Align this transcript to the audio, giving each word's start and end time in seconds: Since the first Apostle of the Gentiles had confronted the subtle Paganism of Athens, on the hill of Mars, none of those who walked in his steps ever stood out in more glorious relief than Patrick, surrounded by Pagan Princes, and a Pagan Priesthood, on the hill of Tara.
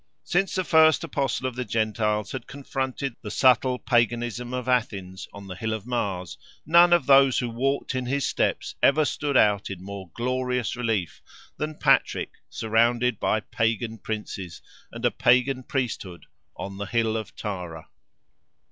Since 0.23 0.55
the 0.55 0.63
first 0.63 1.03
Apostle 1.03 1.45
of 1.45 1.53
the 1.55 1.63
Gentiles 1.63 2.31
had 2.31 2.47
confronted 2.47 3.15
the 3.21 3.29
subtle 3.29 3.77
Paganism 3.77 4.51
of 4.51 4.67
Athens, 4.67 5.27
on 5.31 5.45
the 5.45 5.53
hill 5.55 5.73
of 5.73 5.85
Mars, 5.85 6.39
none 6.65 6.91
of 6.91 7.05
those 7.05 7.37
who 7.37 7.51
walked 7.51 7.93
in 7.93 8.07
his 8.07 8.25
steps 8.27 8.73
ever 8.81 9.05
stood 9.05 9.37
out 9.37 9.69
in 9.69 9.83
more 9.83 10.09
glorious 10.15 10.75
relief 10.75 11.21
than 11.57 11.77
Patrick, 11.77 12.31
surrounded 12.49 13.19
by 13.19 13.41
Pagan 13.41 13.99
Princes, 13.99 14.59
and 14.91 15.05
a 15.05 15.11
Pagan 15.11 15.61
Priesthood, 15.61 16.25
on 16.57 16.77
the 16.79 16.85
hill 16.87 17.15
of 17.15 17.35
Tara. 17.35 17.85